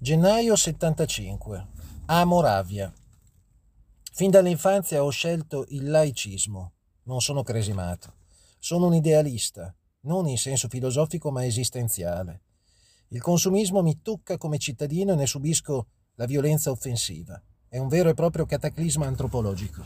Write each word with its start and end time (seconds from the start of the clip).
Gennaio 0.00 0.54
75. 0.54 1.66
A 2.06 2.24
Moravia. 2.24 2.92
Fin 4.12 4.30
dall'infanzia 4.30 5.02
ho 5.02 5.10
scelto 5.10 5.64
il 5.70 5.90
laicismo. 5.90 6.74
Non 7.06 7.20
sono 7.20 7.42
cresimato. 7.42 8.14
Sono 8.60 8.86
un 8.86 8.94
idealista, 8.94 9.74
non 10.02 10.28
in 10.28 10.38
senso 10.38 10.68
filosofico 10.68 11.32
ma 11.32 11.44
esistenziale. 11.44 12.42
Il 13.08 13.20
consumismo 13.20 13.82
mi 13.82 14.00
tocca 14.00 14.38
come 14.38 14.58
cittadino 14.58 15.14
e 15.14 15.16
ne 15.16 15.26
subisco 15.26 15.88
la 16.14 16.26
violenza 16.26 16.70
offensiva. 16.70 17.42
È 17.68 17.78
un 17.78 17.88
vero 17.88 18.08
e 18.08 18.14
proprio 18.14 18.46
cataclisma 18.46 19.04
antropologico. 19.04 19.84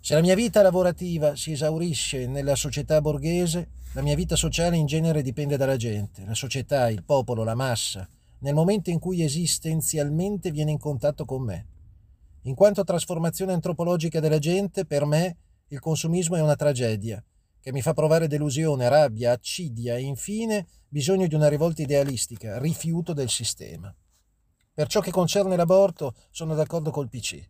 Se 0.00 0.14
la 0.14 0.22
mia 0.22 0.34
vita 0.34 0.62
lavorativa 0.62 1.36
si 1.36 1.52
esaurisce 1.52 2.26
nella 2.26 2.54
società 2.54 3.02
borghese, 3.02 3.72
la 3.92 4.00
mia 4.00 4.16
vita 4.16 4.36
sociale 4.36 4.78
in 4.78 4.86
genere 4.86 5.20
dipende 5.20 5.58
dalla 5.58 5.76
gente, 5.76 6.24
la 6.24 6.34
società, 6.34 6.88
il 6.88 7.04
popolo, 7.04 7.44
la 7.44 7.54
massa, 7.54 8.08
nel 8.40 8.54
momento 8.54 8.90
in 8.90 8.98
cui 8.98 9.22
esistenzialmente 9.22 10.50
viene 10.50 10.70
in 10.70 10.78
contatto 10.78 11.24
con 11.24 11.42
me. 11.42 11.66
In 12.42 12.54
quanto 12.54 12.84
trasformazione 12.84 13.52
antropologica 13.52 14.20
della 14.20 14.38
gente, 14.38 14.86
per 14.86 15.04
me 15.04 15.36
il 15.68 15.78
consumismo 15.78 16.36
è 16.36 16.40
una 16.40 16.56
tragedia, 16.56 17.22
che 17.60 17.72
mi 17.72 17.82
fa 17.82 17.92
provare 17.92 18.26
delusione, 18.26 18.88
rabbia, 18.88 19.32
accidia 19.32 19.96
e 19.96 20.02
infine 20.02 20.66
bisogno 20.88 21.26
di 21.26 21.34
una 21.34 21.48
rivolta 21.48 21.82
idealistica, 21.82 22.58
rifiuto 22.58 23.12
del 23.12 23.28
sistema. 23.28 23.94
Per 24.72 24.88
ciò 24.88 25.00
che 25.00 25.10
concerne 25.10 25.56
l'aborto, 25.56 26.14
sono 26.30 26.54
d'accordo 26.54 26.90
col 26.90 27.08
PC. 27.08 27.48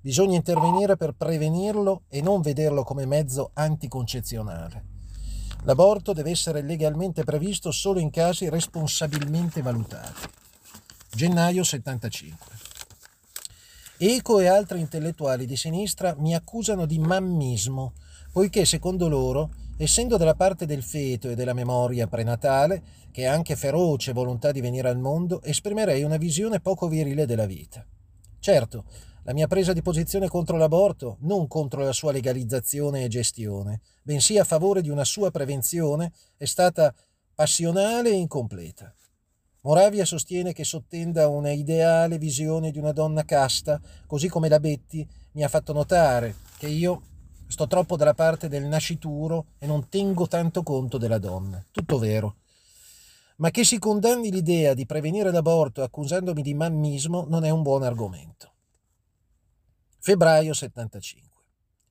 Bisogna 0.00 0.36
intervenire 0.36 0.96
per 0.96 1.12
prevenirlo 1.12 2.04
e 2.08 2.22
non 2.22 2.40
vederlo 2.40 2.82
come 2.84 3.04
mezzo 3.04 3.50
anticoncezionale. 3.52 4.99
L'aborto 5.64 6.12
deve 6.12 6.30
essere 6.30 6.62
legalmente 6.62 7.22
previsto 7.22 7.70
solo 7.70 7.98
in 7.98 8.10
casi 8.10 8.48
responsabilmente 8.48 9.60
valutati. 9.60 10.22
Gennaio 11.10 11.62
75. 11.62 12.46
Eco 13.98 14.40
e 14.40 14.46
altri 14.46 14.80
intellettuali 14.80 15.44
di 15.44 15.56
sinistra 15.56 16.14
mi 16.16 16.34
accusano 16.34 16.86
di 16.86 16.98
mammismo, 16.98 17.92
poiché 18.32 18.64
secondo 18.64 19.08
loro, 19.08 19.50
essendo 19.76 20.16
dalla 20.16 20.34
parte 20.34 20.64
del 20.64 20.82
feto 20.82 21.28
e 21.28 21.34
della 21.34 21.52
memoria 21.52 22.06
prenatale, 22.06 22.82
che 23.10 23.22
è 23.22 23.26
anche 23.26 23.56
feroce 23.56 24.12
volontà 24.12 24.52
di 24.52 24.62
venire 24.62 24.88
al 24.88 24.98
mondo, 24.98 25.42
esprimerei 25.42 26.02
una 26.02 26.16
visione 26.16 26.60
poco 26.60 26.88
virile 26.88 27.26
della 27.26 27.44
vita. 27.44 27.84
Certo, 28.38 28.84
la 29.30 29.36
mia 29.36 29.46
presa 29.46 29.72
di 29.72 29.80
posizione 29.80 30.26
contro 30.26 30.56
l'aborto, 30.56 31.18
non 31.20 31.46
contro 31.46 31.84
la 31.84 31.92
sua 31.92 32.10
legalizzazione 32.10 33.04
e 33.04 33.08
gestione, 33.08 33.80
bensì 34.02 34.36
a 34.38 34.42
favore 34.42 34.82
di 34.82 34.90
una 34.90 35.04
sua 35.04 35.30
prevenzione, 35.30 36.10
è 36.36 36.46
stata 36.46 36.92
passionale 37.32 38.10
e 38.10 38.14
incompleta. 38.14 38.92
Moravia 39.60 40.04
sostiene 40.04 40.52
che 40.52 40.64
sottenda 40.64 41.28
una 41.28 41.52
ideale 41.52 42.18
visione 42.18 42.72
di 42.72 42.80
una 42.80 42.90
donna 42.90 43.24
casta, 43.24 43.80
così 44.04 44.26
come 44.26 44.48
la 44.48 44.58
Betty 44.58 45.06
mi 45.34 45.44
ha 45.44 45.48
fatto 45.48 45.72
notare 45.72 46.34
che 46.58 46.66
io 46.66 47.00
sto 47.46 47.68
troppo 47.68 47.96
dalla 47.96 48.14
parte 48.14 48.48
del 48.48 48.64
nascituro 48.64 49.52
e 49.60 49.66
non 49.68 49.88
tengo 49.88 50.26
tanto 50.26 50.64
conto 50.64 50.98
della 50.98 51.18
donna. 51.18 51.64
Tutto 51.70 51.98
vero. 51.98 52.34
Ma 53.36 53.52
che 53.52 53.62
si 53.62 53.78
condanni 53.78 54.32
l'idea 54.32 54.74
di 54.74 54.86
prevenire 54.86 55.30
l'aborto 55.30 55.84
accusandomi 55.84 56.42
di 56.42 56.52
mammismo 56.52 57.26
non 57.28 57.44
è 57.44 57.50
un 57.50 57.62
buon 57.62 57.84
argomento. 57.84 58.54
Febbraio 60.02 60.54
75. 60.54 61.28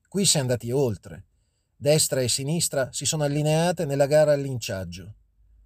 Qui 0.08 0.24
si 0.24 0.36
è 0.36 0.40
andati 0.40 0.72
oltre. 0.72 1.26
Destra 1.76 2.20
e 2.20 2.28
sinistra 2.28 2.88
si 2.90 3.06
sono 3.06 3.22
allineate 3.22 3.84
nella 3.84 4.06
gara 4.06 4.32
al 4.32 4.40
linciaggio. 4.40 5.14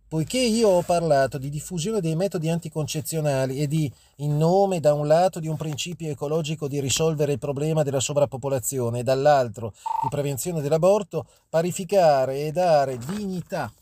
Poiché 0.06 0.41
io 0.41 0.69
ho 0.69 0.83
parlato 0.83 1.39
di 1.39 1.48
diffusione 1.48 2.03
dei 2.03 2.14
metodi 2.14 2.51
anticoncezionali 2.51 3.62
e 3.62 3.67
di, 3.67 3.91
in 4.17 4.36
nome 4.36 4.78
da 4.78 4.92
un 4.92 5.06
lato 5.06 5.41
di 5.41 5.48
un 5.48 5.56
principio 5.56 6.11
ecologico 6.11 6.69
di 6.69 6.81
risolvere 6.81 7.33
il 7.33 7.39
problema 7.39 7.83
della 7.83 7.98
sovrappopolazione 7.98 8.98
e 8.98 9.03
dall'altro 9.03 9.73
di 10.03 10.08
prevenzione 10.11 10.61
dell'aborto, 10.61 11.27
parificare 11.48 12.40
e 12.40 12.52
dare 12.52 12.98
dignità 12.98 13.73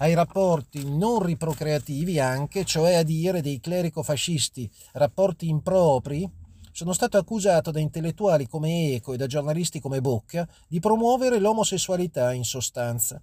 ai 0.00 0.14
rapporti 0.14 0.84
non 0.84 1.22
riprocreativi 1.22 2.18
anche, 2.20 2.64
cioè 2.64 2.94
a 2.94 3.02
dire 3.02 3.40
dei 3.40 3.60
clerico-fascisti, 3.60 4.70
rapporti 4.92 5.48
impropri, 5.48 6.30
sono 6.72 6.92
stato 6.92 7.18
accusato 7.18 7.70
da 7.70 7.80
intellettuali 7.80 8.46
come 8.46 8.94
Eco 8.94 9.12
e 9.12 9.16
da 9.16 9.26
giornalisti 9.26 9.80
come 9.80 10.00
Bocca 10.00 10.48
di 10.68 10.80
promuovere 10.80 11.38
l'omosessualità 11.38 12.32
in 12.32 12.44
sostanza. 12.44 13.20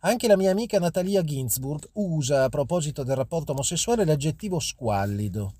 Anche 0.00 0.28
la 0.28 0.36
mia 0.36 0.50
amica 0.50 0.78
Natalia 0.78 1.22
Ginsburg 1.22 1.88
usa 1.94 2.44
a 2.44 2.48
proposito 2.48 3.02
del 3.02 3.16
rapporto 3.16 3.52
omosessuale 3.52 4.04
l'aggettivo 4.04 4.60
squallido. 4.60 5.54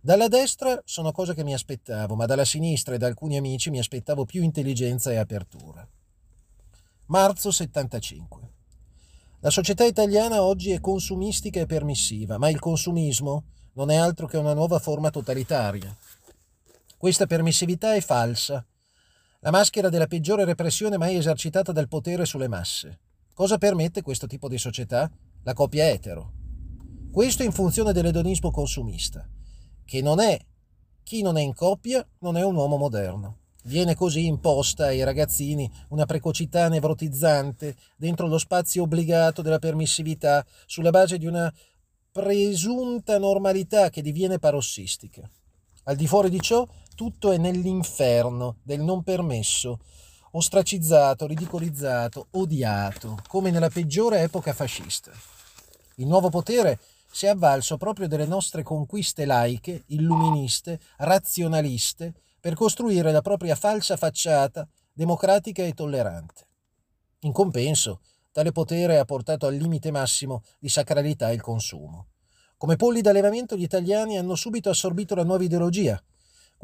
Dalla 0.00 0.28
destra 0.28 0.80
sono 0.84 1.12
cose 1.12 1.34
che 1.34 1.44
mi 1.44 1.54
aspettavo, 1.54 2.14
ma 2.14 2.26
dalla 2.26 2.44
sinistra 2.44 2.94
e 2.94 2.98
da 2.98 3.06
alcuni 3.06 3.36
amici 3.36 3.70
mi 3.70 3.78
aspettavo 3.78 4.24
più 4.24 4.42
intelligenza 4.42 5.10
e 5.10 5.16
apertura. 5.16 5.86
Marzo 7.06 7.50
75. 7.50 8.52
La 9.40 9.50
società 9.50 9.84
italiana 9.84 10.42
oggi 10.42 10.70
è 10.70 10.80
consumistica 10.80 11.60
e 11.60 11.66
permissiva, 11.66 12.38
ma 12.38 12.48
il 12.48 12.58
consumismo 12.58 13.44
non 13.74 13.90
è 13.90 13.96
altro 13.96 14.26
che 14.26 14.38
una 14.38 14.54
nuova 14.54 14.78
forma 14.78 15.10
totalitaria. 15.10 15.94
Questa 17.04 17.26
permissività 17.26 17.94
è 17.94 18.00
falsa, 18.00 18.64
la 19.40 19.50
maschera 19.50 19.90
della 19.90 20.06
peggiore 20.06 20.46
repressione 20.46 20.96
mai 20.96 21.16
esercitata 21.16 21.70
dal 21.70 21.86
potere 21.86 22.24
sulle 22.24 22.48
masse. 22.48 23.00
Cosa 23.34 23.58
permette 23.58 24.00
questo 24.00 24.26
tipo 24.26 24.48
di 24.48 24.56
società? 24.56 25.10
La 25.42 25.52
coppia 25.52 25.86
etero. 25.90 26.32
Questo 27.12 27.42
in 27.42 27.52
funzione 27.52 27.92
dell'edonismo 27.92 28.50
consumista, 28.50 29.28
che 29.84 30.00
non 30.00 30.18
è 30.18 30.40
chi 31.02 31.20
non 31.20 31.36
è 31.36 31.42
in 31.42 31.52
coppia 31.52 32.02
non 32.20 32.38
è 32.38 32.42
un 32.42 32.54
uomo 32.54 32.78
moderno. 32.78 33.40
Viene 33.64 33.94
così 33.94 34.24
imposta 34.24 34.86
ai 34.86 35.04
ragazzini 35.04 35.70
una 35.88 36.06
precocità 36.06 36.70
nevrotizzante 36.70 37.76
dentro 37.98 38.28
lo 38.28 38.38
spazio 38.38 38.84
obbligato 38.84 39.42
della 39.42 39.58
permissività 39.58 40.42
sulla 40.64 40.88
base 40.88 41.18
di 41.18 41.26
una 41.26 41.52
presunta 42.10 43.18
normalità 43.18 43.90
che 43.90 44.00
diviene 44.00 44.38
parossistica. 44.38 45.30
Al 45.86 45.96
di 45.96 46.06
fuori 46.06 46.30
di 46.30 46.40
ciò, 46.40 46.66
tutto 46.94 47.32
è 47.32 47.36
nell'inferno 47.36 48.56
del 48.62 48.80
non 48.80 49.02
permesso, 49.02 49.80
ostracizzato, 50.32 51.26
ridicolizzato, 51.26 52.28
odiato, 52.32 53.18
come 53.28 53.50
nella 53.50 53.68
peggiore 53.68 54.22
epoca 54.22 54.52
fascista. 54.52 55.12
Il 55.96 56.06
nuovo 56.06 56.28
potere 56.28 56.78
si 57.10 57.26
è 57.26 57.28
avvalso 57.28 57.76
proprio 57.76 58.08
delle 58.08 58.26
nostre 58.26 58.62
conquiste 58.62 59.24
laiche, 59.24 59.84
illuministe, 59.86 60.80
razionaliste, 60.96 62.14
per 62.40 62.54
costruire 62.54 63.12
la 63.12 63.22
propria 63.22 63.54
falsa 63.54 63.96
facciata 63.96 64.68
democratica 64.92 65.62
e 65.62 65.72
tollerante. 65.72 66.46
In 67.20 67.32
compenso, 67.32 68.00
tale 68.32 68.52
potere 68.52 68.98
ha 68.98 69.04
portato 69.04 69.46
al 69.46 69.54
limite 69.54 69.90
massimo 69.90 70.42
di 70.58 70.68
sacralità 70.68 71.30
il 71.30 71.40
consumo. 71.40 72.08
Come 72.56 72.76
polli 72.76 73.00
d'allevamento 73.00 73.56
gli 73.56 73.62
italiani 73.62 74.18
hanno 74.18 74.34
subito 74.34 74.68
assorbito 74.70 75.14
la 75.14 75.24
nuova 75.24 75.44
ideologia, 75.44 76.02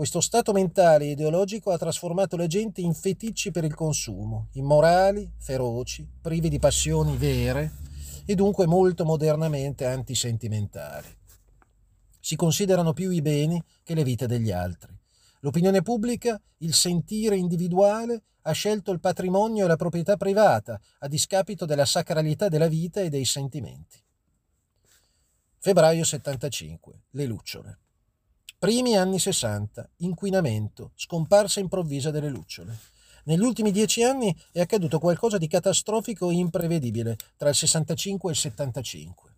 questo 0.00 0.22
stato 0.22 0.52
mentale 0.52 1.04
e 1.04 1.10
ideologico 1.10 1.72
ha 1.72 1.76
trasformato 1.76 2.34
la 2.34 2.46
gente 2.46 2.80
in 2.80 2.94
feticci 2.94 3.50
per 3.50 3.64
il 3.64 3.74
consumo, 3.74 4.48
immorali, 4.52 5.30
feroci, 5.36 6.08
privi 6.22 6.48
di 6.48 6.58
passioni 6.58 7.18
vere 7.18 7.72
e 8.24 8.34
dunque 8.34 8.64
molto 8.64 9.04
modernamente 9.04 9.84
antisentimentali. 9.84 11.06
Si 12.18 12.34
considerano 12.34 12.94
più 12.94 13.10
i 13.10 13.20
beni 13.20 13.62
che 13.82 13.92
le 13.92 14.02
vite 14.02 14.26
degli 14.26 14.50
altri. 14.50 14.98
L'opinione 15.40 15.82
pubblica, 15.82 16.40
il 16.60 16.72
sentire 16.72 17.36
individuale, 17.36 18.22
ha 18.40 18.52
scelto 18.52 18.92
il 18.92 19.00
patrimonio 19.00 19.66
e 19.66 19.68
la 19.68 19.76
proprietà 19.76 20.16
privata 20.16 20.80
a 21.00 21.08
discapito 21.08 21.66
della 21.66 21.84
sacralità 21.84 22.48
della 22.48 22.68
vita 22.68 23.02
e 23.02 23.10
dei 23.10 23.26
sentimenti. 23.26 24.02
Febbraio 25.58 26.04
75. 26.04 27.02
Le 27.10 27.26
lucciole. 27.26 27.78
Primi 28.60 28.94
anni 28.94 29.18
60, 29.18 29.88
inquinamento, 30.00 30.92
scomparsa 30.94 31.60
improvvisa 31.60 32.10
delle 32.10 32.28
lucciole. 32.28 32.76
Negli 33.24 33.40
ultimi 33.40 33.70
dieci 33.72 34.02
anni 34.02 34.36
è 34.52 34.60
accaduto 34.60 34.98
qualcosa 34.98 35.38
di 35.38 35.48
catastrofico 35.48 36.28
e 36.28 36.34
imprevedibile 36.34 37.16
tra 37.38 37.48
il 37.48 37.54
65 37.54 38.28
e 38.28 38.32
il 38.34 38.38
75. 38.38 39.36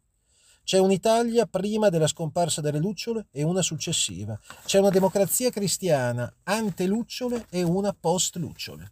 C'è 0.64 0.78
un'Italia 0.78 1.46
prima 1.46 1.88
della 1.88 2.08
scomparsa 2.08 2.60
delle 2.60 2.80
lucciole 2.80 3.28
e 3.30 3.44
una 3.44 3.62
successiva. 3.62 4.36
C'è 4.64 4.80
una 4.80 4.90
democrazia 4.90 5.50
cristiana 5.50 6.38
ante 6.42 6.86
lucciole 6.86 7.46
e 7.48 7.62
una 7.62 7.92
post 7.92 8.34
lucciole. 8.38 8.90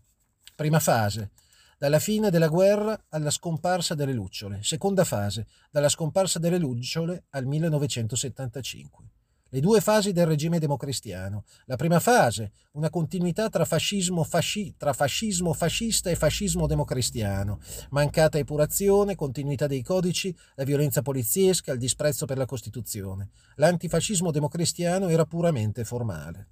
Prima 0.55 0.79
fase, 0.79 1.33
dalla 1.77 1.99
fine 1.99 2.31
della 2.31 2.47
guerra 2.47 2.97
alla 3.09 3.31
scomparsa 3.31 3.97
delle 3.97 4.13
lucciole. 4.13 4.63
Seconda 4.63 5.03
fase, 5.03 5.49
dalla 5.73 5.89
scomparsa 5.89 6.39
delle 6.39 6.59
lucciole 6.59 7.25
al 7.31 7.47
1975. 7.47 9.11
Le 9.51 9.61
due 9.61 9.81
fasi 9.81 10.13
del 10.13 10.27
regime 10.27 10.59
democristiano. 10.59 11.45
La 11.67 11.77
prima 11.77 12.01
fase, 12.01 12.53
una 12.73 12.91
continuità 12.91 13.49
tra 13.49 13.65
fascismo, 13.65 14.25
fasci, 14.25 14.75
tra 14.77 14.93
fascismo 14.93 15.53
fascista 15.53 16.11
e 16.11 16.17
fascismo 16.17 16.67
democristiano, 16.67 17.61
mancata 17.91 18.39
epurazione, 18.39 19.15
continuità 19.15 19.67
dei 19.67 19.83
codici, 19.83 20.35
la 20.55 20.65
violenza 20.65 21.03
poliziesca, 21.03 21.73
il 21.73 21.79
disprezzo 21.79 22.27
per 22.27 22.39
la 22.39 22.47
Costituzione. 22.47 23.31
L'antifascismo 23.57 24.31
democristiano 24.31 25.09
era 25.09 25.25
puramente 25.25 25.85
formale. 25.85 26.49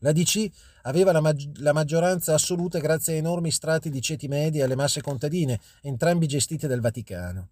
La 0.00 0.12
DC 0.12 0.48
aveva 0.82 1.10
la, 1.10 1.20
maggi- 1.20 1.50
la, 1.56 1.72
maggioranza 1.72 2.34
assoluta 2.34 2.78
grazie 2.78 3.14
a 3.14 3.16
enormi 3.16 3.50
strati 3.50 3.90
di 3.90 4.00
ceti 4.00 4.28
medi 4.28 4.58
e 4.58 4.62
alle 4.62 4.76
masse 4.76 5.00
contadine, 5.00 5.60
entrambi 5.82 6.28
gestiti 6.28 6.68
dal 6.68 6.80
Vaticano. 6.80 7.48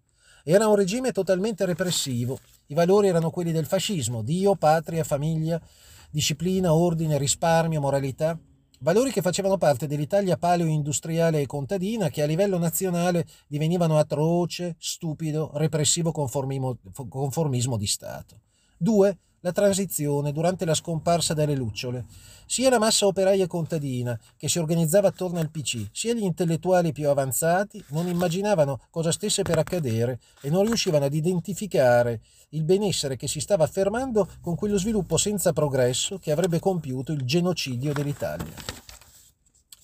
Era 0.49 0.69
un 0.69 0.75
regime 0.75 1.11
totalmente 1.11 1.65
repressivo. 1.65 2.39
I 2.67 2.73
valori 2.73 3.09
erano 3.09 3.31
quelli 3.31 3.51
del 3.51 3.65
fascismo, 3.65 4.21
Dio, 4.21 4.55
patria, 4.55 5.03
famiglia, 5.03 5.61
disciplina, 6.09 6.73
ordine, 6.73 7.17
risparmio, 7.17 7.81
moralità. 7.81 8.39
Valori 8.79 9.11
che 9.11 9.21
facevano 9.21 9.57
parte 9.57 9.87
dell'Italia 9.87 10.37
paleo-industriale 10.37 11.41
e 11.41 11.47
contadina 11.47 12.07
che 12.07 12.21
a 12.21 12.25
livello 12.25 12.57
nazionale 12.57 13.27
divenivano 13.45 13.97
atroce, 13.97 14.77
stupido, 14.79 15.51
repressivo 15.55 16.13
conformismo, 16.13 17.75
di 17.75 17.87
Stato. 17.87 18.39
Due, 18.77 19.17
la 19.47 19.53
transizione 19.53 20.33
durante 20.33 20.65
la 20.65 20.73
scomparsa 20.73 21.33
delle 21.33 21.55
lucciole. 21.55 22.05
Sia 22.45 22.69
la 22.69 22.79
massa 22.79 23.05
operaia 23.07 23.47
contadina 23.47 24.19
che 24.35 24.49
si 24.49 24.59
organizzava 24.59 25.07
attorno 25.07 25.39
al 25.39 25.49
PC, 25.49 25.87
sia 25.91 26.13
gli 26.13 26.23
intellettuali 26.23 26.91
più 26.91 27.09
avanzati 27.09 27.83
non 27.89 28.07
immaginavano 28.07 28.81
cosa 28.89 29.11
stesse 29.11 29.43
per 29.43 29.57
accadere 29.57 30.19
e 30.41 30.49
non 30.49 30.65
riuscivano 30.65 31.05
ad 31.05 31.13
identificare 31.13 32.21
il 32.49 32.63
benessere 32.63 33.15
che 33.15 33.27
si 33.27 33.39
stava 33.39 33.63
affermando 33.63 34.27
con 34.41 34.55
quello 34.55 34.77
sviluppo 34.77 35.17
senza 35.17 35.53
progresso 35.53 36.17
che 36.17 36.31
avrebbe 36.31 36.59
compiuto 36.59 37.13
il 37.13 37.23
genocidio 37.23 37.93
dell'Italia. 37.93 38.53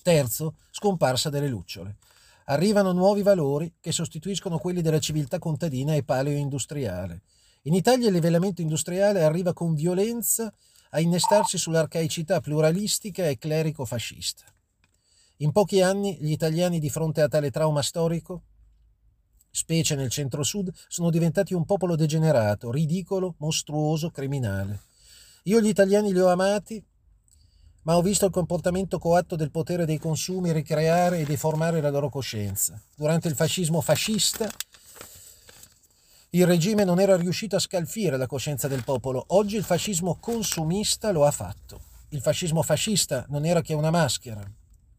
Terzo, 0.02 0.56
scomparsa 0.70 1.30
delle 1.30 1.48
lucciole. 1.48 1.96
Arrivano 2.46 2.92
nuovi 2.92 3.22
valori 3.22 3.72
che 3.80 3.92
sostituiscono 3.92 4.58
quelli 4.58 4.82
della 4.82 4.98
civiltà 4.98 5.38
contadina 5.38 5.94
e 5.94 6.02
paleo-industriale. 6.02 7.22
In 7.66 7.72
Italia 7.72 8.08
il 8.08 8.12
livellamento 8.12 8.60
industriale 8.60 9.22
arriva 9.22 9.54
con 9.54 9.74
violenza 9.74 10.52
a 10.90 11.00
innestarsi 11.00 11.56
sull'arcaicità 11.56 12.40
pluralistica 12.40 13.26
e 13.26 13.38
clerico-fascista. 13.38 14.44
In 15.38 15.50
pochi 15.50 15.80
anni 15.80 16.18
gli 16.20 16.30
italiani 16.30 16.78
di 16.78 16.90
fronte 16.90 17.22
a 17.22 17.28
tale 17.28 17.50
trauma 17.50 17.80
storico, 17.80 18.42
specie 19.50 19.94
nel 19.94 20.10
centro-sud, 20.10 20.70
sono 20.88 21.08
diventati 21.08 21.54
un 21.54 21.64
popolo 21.64 21.96
degenerato, 21.96 22.70
ridicolo, 22.70 23.36
mostruoso, 23.38 24.10
criminale. 24.10 24.82
Io 25.44 25.60
gli 25.60 25.68
italiani 25.68 26.12
li 26.12 26.20
ho 26.20 26.28
amati, 26.28 26.84
ma 27.84 27.96
ho 27.96 28.02
visto 28.02 28.26
il 28.26 28.30
comportamento 28.30 28.98
coatto 28.98 29.36
del 29.36 29.50
potere 29.50 29.86
dei 29.86 29.98
consumi 29.98 30.52
ricreare 30.52 31.20
e 31.20 31.24
deformare 31.24 31.80
la 31.80 31.90
loro 31.90 32.10
coscienza. 32.10 32.78
Durante 32.94 33.28
il 33.28 33.34
fascismo 33.34 33.80
fascista 33.80 34.50
il 36.34 36.46
regime 36.46 36.82
non 36.82 36.98
era 36.98 37.16
riuscito 37.16 37.54
a 37.54 37.60
scalfire 37.60 38.16
la 38.16 38.26
coscienza 38.26 38.66
del 38.66 38.82
popolo. 38.82 39.24
Oggi 39.28 39.54
il 39.54 39.62
fascismo 39.62 40.16
consumista 40.18 41.12
lo 41.12 41.24
ha 41.24 41.30
fatto. 41.30 41.80
Il 42.08 42.20
fascismo 42.20 42.60
fascista 42.62 43.24
non 43.28 43.44
era 43.44 43.60
che 43.60 43.72
una 43.72 43.90
maschera. 43.90 44.42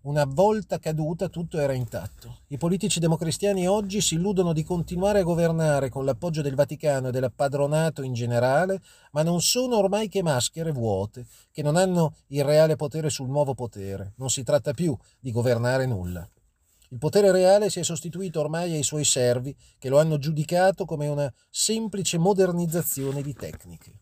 Una 0.03 0.23
volta 0.23 0.79
caduta 0.79 1.27
tutto 1.27 1.59
era 1.59 1.73
intatto. 1.73 2.43
I 2.47 2.57
politici 2.57 3.01
democristiani 3.01 3.67
oggi 3.67 3.99
si 3.99 4.15
illudono 4.15 4.53
di 4.53 4.63
continuare 4.63 5.19
a 5.19 5.23
governare 5.23 5.89
con 5.89 6.05
l'appoggio 6.05 6.41
del 6.41 6.55
Vaticano 6.55 7.09
e 7.09 7.11
del 7.11 7.29
padronato 7.35 8.01
in 8.01 8.13
generale, 8.13 8.81
ma 9.11 9.21
non 9.21 9.41
sono 9.41 9.75
ormai 9.75 10.07
che 10.07 10.23
maschere 10.23 10.71
vuote, 10.71 11.25
che 11.51 11.61
non 11.61 11.75
hanno 11.75 12.15
il 12.27 12.45
reale 12.45 12.77
potere 12.77 13.09
sul 13.09 13.27
nuovo 13.27 13.53
potere. 13.55 14.13
Non 14.17 14.29
si 14.29 14.43
tratta 14.43 14.73
più 14.73 14.97
di 15.19 15.31
governare 15.31 15.85
nulla. 15.85 16.25
Il 16.89 16.99
potere 16.99 17.31
reale 17.31 17.71
si 17.71 17.79
è 17.79 17.83
sostituito 17.83 18.39
ormai 18.39 18.73
ai 18.73 18.83
suoi 18.83 19.05
servi, 19.05 19.55
che 19.79 19.89
lo 19.89 19.99
hanno 19.99 20.19
giudicato 20.19 20.85
come 20.85 21.07
una 21.07 21.31
semplice 21.49 22.19
modernizzazione 22.19 23.23
di 23.23 23.33
tecniche. 23.33 23.97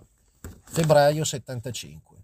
Febbraio 0.64 1.24
75. 1.24 2.24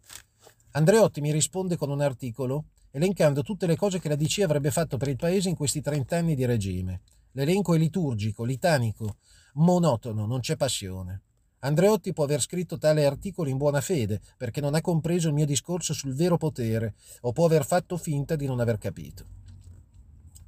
Andreotti 0.71 1.21
mi 1.21 1.31
risponde 1.31 1.77
con 1.77 1.89
un 1.89 2.01
articolo 2.01 2.65
elencando 2.91 3.41
tutte 3.41 3.67
le 3.67 3.75
cose 3.75 4.00
che 4.00 4.09
la 4.09 4.15
DC 4.15 4.39
avrebbe 4.39 4.71
fatto 4.71 4.97
per 4.97 5.07
il 5.07 5.15
paese 5.15 5.47
in 5.47 5.56
questi 5.56 5.79
30 5.81 6.17
anni 6.17 6.35
di 6.35 6.45
regime. 6.45 7.01
L'elenco 7.33 7.73
è 7.73 7.77
liturgico, 7.77 8.44
litanico, 8.44 9.17
monotono, 9.53 10.25
non 10.25 10.41
c'è 10.41 10.57
passione. 10.57 11.21
Andreotti 11.59 12.13
può 12.13 12.23
aver 12.23 12.41
scritto 12.41 12.77
tale 12.77 13.06
articolo 13.06 13.50
in 13.50 13.57
buona 13.57 13.81
fede, 13.81 14.19
perché 14.35 14.59
non 14.59 14.75
ha 14.75 14.81
compreso 14.81 15.27
il 15.27 15.33
mio 15.35 15.45
discorso 15.45 15.94
sul 15.94 16.15
vero 16.15 16.38
potere, 16.38 16.95
o 17.21 17.31
può 17.31 17.45
aver 17.45 17.65
fatto 17.65 17.95
finta 17.97 18.35
di 18.35 18.45
non 18.45 18.59
aver 18.59 18.77
capito 18.77 19.38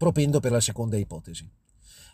propendo 0.02 0.40
per 0.40 0.52
la 0.52 0.60
seconda 0.60 0.98
ipotesi. 0.98 1.48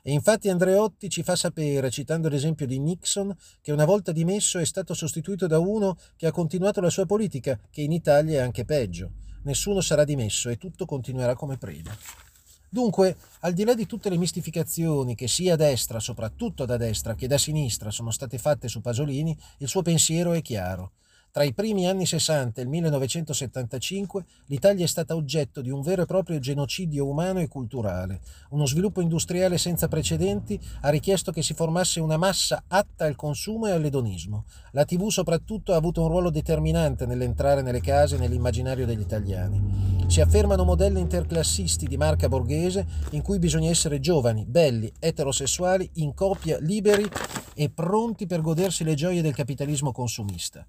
E 0.04 0.12
infatti 0.12 0.50
Andreotti 0.50 1.10
ci 1.10 1.24
fa 1.24 1.38
sapere, 1.38 1.89
citando 1.89 2.28
l'esempio 2.28 2.68
di 2.68 2.80
Nixon, 2.80 3.34
che 3.62 3.72
una 3.72 3.86
volta 3.86 4.12
dimesso 4.12 4.60
è 4.60 4.66
stato 4.66 4.94
sostituito 4.94 5.48
da 5.48 5.57
uno 5.60 5.98
che 6.18 6.28
ha 6.28 6.31
continuato 6.34 6.81
la 6.81 6.89
sua 6.89 7.06
politica, 7.06 7.57
che 7.72 7.80
in 7.80 7.94
Italia 7.94 8.42
è 8.42 8.44
anche 8.44 8.66
peggio. 8.66 9.12
Nessuno 9.44 9.80
sarà 9.80 10.04
dimesso 10.04 10.50
e 10.50 10.57
tutto 10.57 10.86
continuerà 10.86 11.34
come 11.34 11.57
prima. 11.57 11.95
Dunque, 12.69 13.16
al 13.39 13.54
di 13.54 13.63
là 13.63 13.74
di 13.74 13.86
tutte 13.86 14.10
le 14.10 14.18
mistificazioni 14.18 15.16
che 15.16 15.30
sia 15.30 15.54
a 15.54 15.56
destra, 15.56 16.01
soprattutto 16.01 16.66
da 16.66 16.75
destra, 16.75 17.16
che 17.16 17.28
da 17.28 17.38
sinistra 17.38 17.90
sono 17.90 18.12
state 18.12 18.38
fatte 18.38 18.68
su 18.68 18.81
Pasolini, 18.81 19.38
il 19.60 19.69
suo 19.69 19.81
pensiero 19.81 20.33
è 20.33 20.42
chiaro. 20.42 20.92
Tra 21.31 21.44
i 21.44 21.53
primi 21.53 21.88
anni 21.88 22.06
60 22.06 22.59
e 22.59 22.63
il 22.63 22.69
1975 22.69 24.25
l'Italia 24.47 24.85
è 24.85 24.88
stata 24.88 25.15
oggetto 25.15 25.62
di 25.62 25.69
un 25.69 25.81
vero 25.81 26.01
e 26.01 26.06
proprio 26.06 26.39
genocidio 26.39 27.07
umano 27.07 27.39
e 27.39 27.47
culturale. 27.47 28.21
Uno 28.50 28.65
sviluppo 28.65 29.01
industriale 29.01 29.59
senza 29.59 29.88
precedenti 29.88 30.59
ha 30.81 30.89
richiesto 30.89 31.31
che 31.31 31.44
si 31.44 31.53
formasse 31.53 32.00
una 32.00 32.18
massa 32.18 32.63
atta 32.68 33.06
al 33.06 33.15
consumo 33.15 33.68
e 33.68 33.71
all'edonismo. 33.71 34.45
La 34.71 34.85
TV 34.85 35.09
soprattutto 35.09 35.74
ha 35.74 35.75
avuto 35.75 36.01
un 36.01 36.07
ruolo 36.07 36.31
determinante 36.31 37.06
nell'entrare 37.06 37.62
nelle 37.62 37.81
case 37.81 38.15
e 38.15 38.19
nell'immaginario 38.19 38.88
degli 38.88 39.01
italiani. 39.01 40.06
Si 40.07 40.21
affermano 40.21 40.63
modelli 40.63 41.00
interclassisti 41.00 41.85
di 41.85 41.97
marca 41.97 42.27
borghese 42.27 42.85
in 43.12 43.21
cui 43.21 43.38
bisogna 43.38 43.69
essere 43.69 44.00
giovani, 44.00 44.45
belli, 44.45 44.91
eterosessuali, 44.97 45.88
in 45.95 46.15
coppia, 46.15 46.57
liberi 46.59 47.07
e 47.53 47.69
pronti 47.69 48.25
per 48.25 48.41
godersi 48.41 48.83
le 48.83 48.95
gioie 48.95 49.21
del 49.21 49.35
capitalismo 49.35 49.91
consumista. 49.91 50.65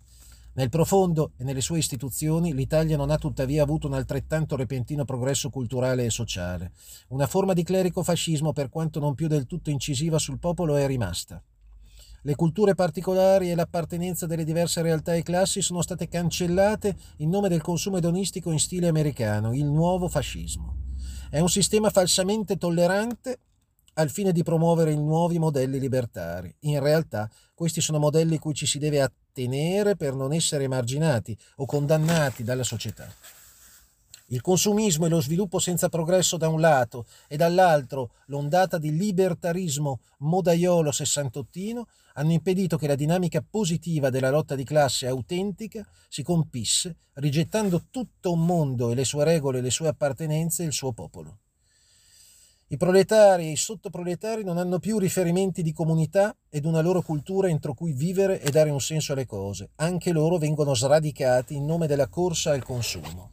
Nel 0.58 0.70
profondo 0.70 1.34
e 1.36 1.44
nelle 1.44 1.60
sue 1.60 1.78
istituzioni 1.78 2.52
l'Italia 2.52 2.96
non 2.96 3.10
ha 3.10 3.16
tuttavia 3.16 3.62
avuto 3.62 3.86
un 3.86 3.94
altrettanto 3.94 4.56
repentino 4.56 5.04
progresso 5.04 5.50
culturale 5.50 6.04
e 6.04 6.10
sociale. 6.10 6.72
Una 7.10 7.28
forma 7.28 7.52
di 7.52 7.62
clerico-fascismo, 7.62 8.52
per 8.52 8.68
quanto 8.68 8.98
non 8.98 9.14
più 9.14 9.28
del 9.28 9.46
tutto 9.46 9.70
incisiva 9.70 10.18
sul 10.18 10.40
popolo, 10.40 10.74
è 10.74 10.84
rimasta. 10.88 11.40
Le 12.22 12.34
culture 12.34 12.74
particolari 12.74 13.52
e 13.52 13.54
l'appartenenza 13.54 14.26
delle 14.26 14.42
diverse 14.42 14.82
realtà 14.82 15.14
e 15.14 15.22
classi 15.22 15.62
sono 15.62 15.80
state 15.80 16.08
cancellate 16.08 16.96
in 17.18 17.28
nome 17.28 17.48
del 17.48 17.62
consumo 17.62 17.98
edonistico 17.98 18.50
in 18.50 18.58
stile 18.58 18.88
americano, 18.88 19.54
il 19.54 19.66
nuovo 19.66 20.08
fascismo. 20.08 20.86
È 21.30 21.38
un 21.38 21.48
sistema 21.48 21.88
falsamente 21.88 22.56
tollerante 22.56 23.38
al 23.94 24.10
fine 24.10 24.32
di 24.32 24.42
promuovere 24.42 24.90
i 24.90 24.96
nuovi 24.96 25.38
modelli 25.38 25.78
libertari. 25.78 26.52
In 26.62 26.80
realtà 26.80 27.30
questi 27.54 27.80
sono 27.80 28.00
modelli 28.00 28.38
cui 28.38 28.54
ci 28.54 28.66
si 28.66 28.80
deve 28.80 29.02
attenere 29.02 29.26
per 29.96 30.14
non 30.14 30.32
essere 30.32 30.64
emarginati 30.64 31.36
o 31.56 31.66
condannati 31.66 32.42
dalla 32.42 32.64
società. 32.64 33.06
Il 34.30 34.40
consumismo 34.42 35.06
e 35.06 35.08
lo 35.08 35.20
sviluppo 35.20 35.58
senza 35.58 35.88
progresso 35.88 36.36
da 36.36 36.48
un 36.48 36.60
lato 36.60 37.06
e 37.28 37.36
dall'altro 37.36 38.10
l'ondata 38.26 38.76
di 38.76 38.94
libertarismo 38.94 40.00
modaiolo 40.18 40.90
sessantottino 40.90 41.86
hanno 42.14 42.32
impedito 42.32 42.76
che 42.76 42.88
la 42.88 42.94
dinamica 42.94 43.42
positiva 43.48 44.10
della 44.10 44.30
lotta 44.30 44.54
di 44.54 44.64
classe 44.64 45.06
autentica 45.06 45.86
si 46.08 46.22
compisse, 46.22 46.96
rigettando 47.14 47.84
tutto 47.90 48.32
un 48.32 48.44
mondo 48.44 48.90
e 48.90 48.94
le 48.94 49.04
sue 49.04 49.24
regole, 49.24 49.60
le 49.60 49.70
sue 49.70 49.88
appartenenze 49.88 50.62
e 50.62 50.66
il 50.66 50.72
suo 50.72 50.92
popolo. 50.92 51.38
I 52.70 52.76
proletari 52.76 53.46
e 53.46 53.52
i 53.52 53.56
sottoproletari 53.56 54.44
non 54.44 54.58
hanno 54.58 54.78
più 54.78 54.98
riferimenti 54.98 55.62
di 55.62 55.72
comunità 55.72 56.36
ed 56.50 56.66
una 56.66 56.82
loro 56.82 57.00
cultura 57.00 57.48
entro 57.48 57.72
cui 57.72 57.92
vivere 57.92 58.42
e 58.42 58.50
dare 58.50 58.68
un 58.68 58.80
senso 58.80 59.14
alle 59.14 59.24
cose. 59.24 59.70
Anche 59.76 60.12
loro 60.12 60.36
vengono 60.36 60.74
sradicati 60.74 61.54
in 61.54 61.64
nome 61.64 61.86
della 61.86 62.08
corsa 62.08 62.52
al 62.52 62.62
consumo. 62.62 63.30